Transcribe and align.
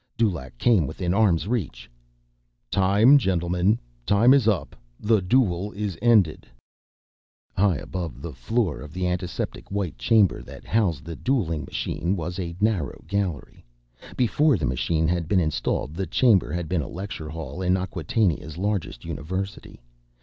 Dulaq 0.17 0.57
came 0.57 0.87
within 0.87 1.13
arm's 1.13 1.47
reach... 1.47 1.87
"TIME, 2.71 3.19
GENTLEMEN. 3.19 3.79
TIME 4.03 4.33
IS 4.33 4.47
UP, 4.47 4.75
THE 4.99 5.21
DUEL 5.21 5.71
IS 5.73 5.95
ENDED." 6.01 6.47
High 7.55 7.75
above 7.77 8.19
the 8.19 8.33
floor 8.33 8.79
of 8.81 8.93
the 8.93 9.05
antiseptic 9.05 9.69
white 9.69 9.99
chamber 9.99 10.41
that 10.41 10.65
housed 10.65 11.05
the 11.05 11.15
dueling 11.15 11.65
machine 11.65 12.15
was 12.15 12.39
a 12.39 12.55
narrow 12.59 13.03
gallery. 13.07 13.63
Before 14.17 14.57
the 14.57 14.65
machine 14.65 15.07
had 15.07 15.27
been 15.27 15.39
installed, 15.39 15.93
the 15.93 16.07
chamber 16.07 16.51
had 16.51 16.67
been 16.67 16.81
a 16.81 16.87
lecture 16.87 17.29
hall 17.29 17.61
in 17.61 17.77
Acquatainia's 17.77 18.57
largest 18.57 19.05
university. 19.05 19.83